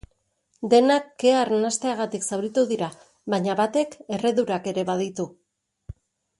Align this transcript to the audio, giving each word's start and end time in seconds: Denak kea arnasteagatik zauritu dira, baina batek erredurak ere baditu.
Denak 0.73 1.11
kea 1.23 1.35
arnasteagatik 1.41 2.25
zauritu 2.31 2.65
dira, 2.73 2.89
baina 3.35 3.59
batek 3.63 3.97
erredurak 4.19 4.73
ere 4.75 4.89
baditu. 4.93 5.31